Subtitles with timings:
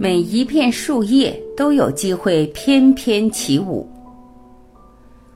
[0.00, 3.84] 每一片树叶都有机会翩翩起舞。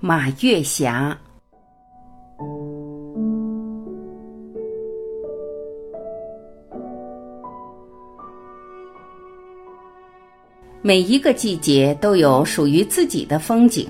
[0.00, 1.14] 马月霞。
[10.80, 13.86] 每一个季节都有属于自己的风景，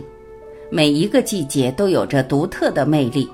[0.68, 3.28] 每一个季节都有着独特的魅力。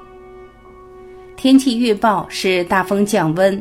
[1.35, 3.61] 天气预报是大风降温，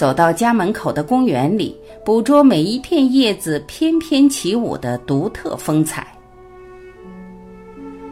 [0.00, 6.06] 走到家门口的公园里，捕捉每一片叶子翩翩起舞的独特风采。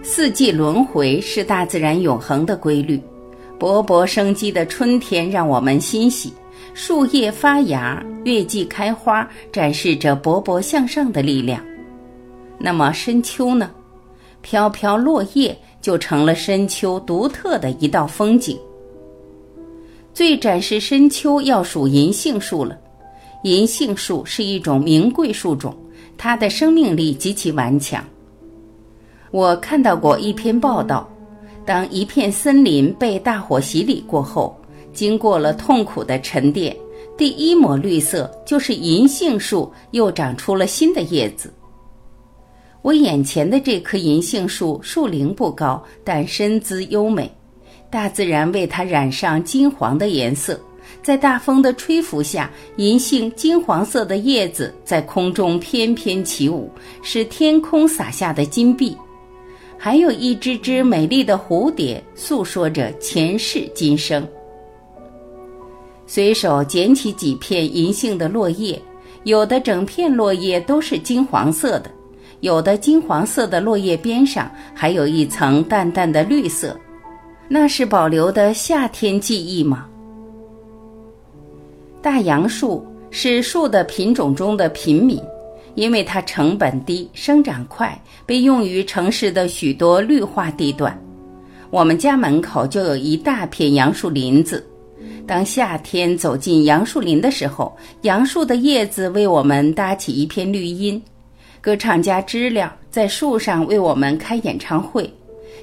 [0.02, 3.00] 四季轮回是大自然永恒的规律，
[3.58, 6.30] 勃勃生机的春天让我们欣喜。
[6.74, 11.58] 树叶发芽，月季开花，展示着勃勃向上的力量。
[12.58, 13.70] 那么深秋呢？
[14.42, 18.58] 飘飘落叶就成了深秋独特的一道风景。
[20.18, 22.76] 最展示深秋要数银杏树了。
[23.44, 25.72] 银杏树是一种名贵树种，
[26.16, 28.04] 它的生命力极其顽强。
[29.30, 31.08] 我看到过一篇报道，
[31.64, 34.60] 当一片森林被大火洗礼过后。
[34.92, 36.76] 经过了痛苦的沉淀，
[37.16, 41.54] 第一抹绿色就是银杏树又长出了新的叶子。
[42.82, 47.30] 我眼前的这棵银杏树树龄不高，但身姿优美，
[47.90, 50.60] 大自然为它染上金黄的颜色，
[51.02, 56.70] 在大风的吹拂下，银杏金黄色的叶子在空中翩翩起舞，
[57.02, 58.96] 是天空洒下的金币。
[59.78, 64.26] 还有一只只美丽的蝴蝶，诉说着前世今生。
[66.06, 68.80] 随手捡起几片银杏的落叶，
[69.24, 71.90] 有的整片落叶都是金黄色的，
[72.40, 76.76] 有的金黄色的落叶边上还有一层淡淡的绿色，
[77.50, 79.86] 那是保留的夏天记忆吗？
[82.02, 85.18] 大杨树是树的品种中的平民，
[85.74, 90.96] 因为它成本低、生长快，被用于城市的许多绿化地段。
[91.70, 94.62] 我们家门口就有一大片杨树林子。
[95.26, 101.02] 当夏天走进杨树林的时候，杨树的叶子为我们搭起一片绿荫，
[101.62, 105.10] 歌唱家知了在树上为我们开演唱会，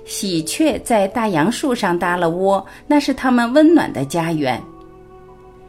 [0.06, 4.62] 喜鹊在大杨树上搭了窝，那是它们温暖的家园。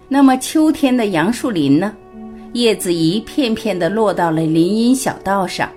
[0.09, 1.93] 那么秋天的杨树林呢？
[2.53, 5.71] 叶子一片片地落到了林荫小道上，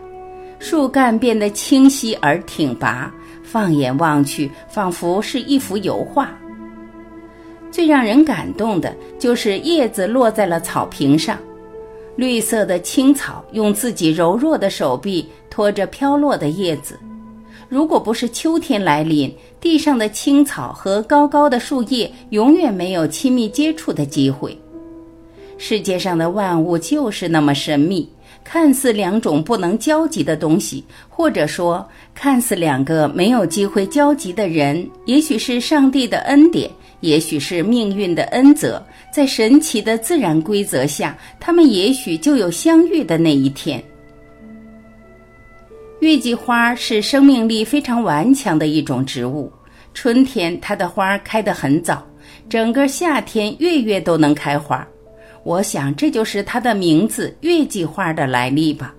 [0.60, 3.12] 树干变得清晰而挺拔，
[3.44, 6.30] 放眼望去，仿佛是一幅油画。
[7.72, 11.38] 最让人感动的就是叶子落在了草坪上，
[12.16, 17.00] 绿色的青草用自己柔弱的手臂托着飘落的叶子。
[17.70, 19.32] 如果不是秋天来临，
[19.62, 24.58] 地上的青草和高高的树叶永远没有亲密接触的机会。
[25.60, 28.10] 世界上的万物就是那么神秘，
[28.44, 36.70] 看似两种不能交集的东西，或者说看似两个没有机会交集的人，也许是上帝的恩典。
[37.02, 43.82] 也许是命运的恩泽，在神奇的自然规则下，他们也许就有相遇的那一天。
[46.00, 49.52] 月季花是生命力非常顽强的一种植物，
[49.94, 52.02] 春天它的花开得很早，
[52.48, 54.88] 整个夏天月月都能开花。
[55.44, 58.96] 我想这就是它的名字“月季花”的来历吧。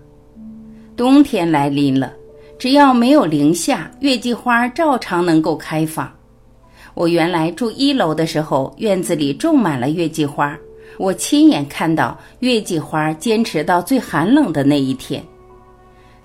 [0.94, 2.12] 冬天来临了，
[2.58, 6.12] 只要没有零下，月季花照常能够开放。
[6.92, 10.54] 我原来住一楼的时候，院子里种满了月季花。
[10.98, 15.24] 我亲眼看到月季花坚持到最寒冷的那一天。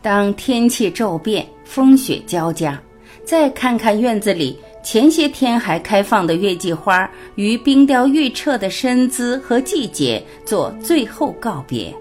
[0.05, 2.79] 当天气骤变，风雪交加，
[3.23, 11.91] 再看看院子里前些天还开放的月季花，与冰雕玉彻的身姿和季节做最后告别。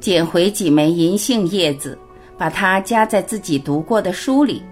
[0.00, 1.98] 捡回几枚银杏叶子，
[2.38, 4.62] 把它夹在自己读过的书里。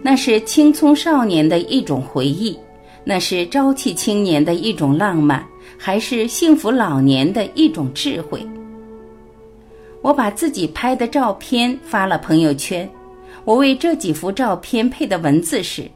[0.00, 2.58] 那是青葱少年的一种回忆，
[3.04, 8.42] 那是朝气青年的一种浪漫，还是幸福老年的一种智慧？
[10.04, 12.86] 我把自己拍的照片发了朋友圈，
[13.46, 15.90] 我为这几幅照片配的文字是：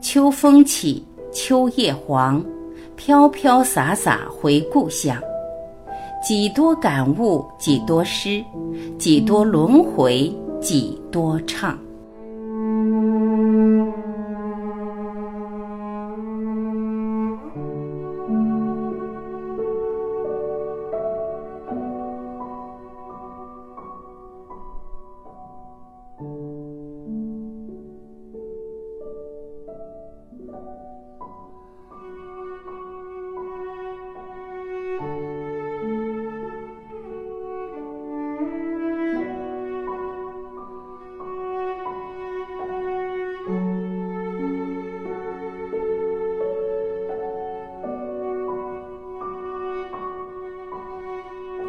[0.00, 2.42] 秋风起，秋叶黄，
[2.96, 5.20] 飘飘洒洒回故乡，
[6.26, 8.42] 几多感悟，几多诗，
[8.98, 11.78] 几多轮回，几多唱。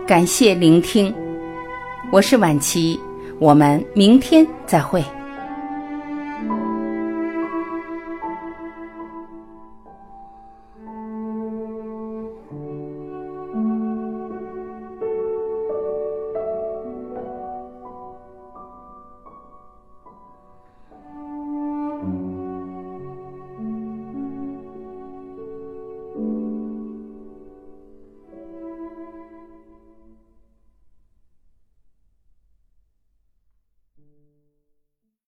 [0.07, 1.13] 感谢聆听，
[2.13, 2.97] 我是婉琪，
[3.39, 5.03] 我们明天再会。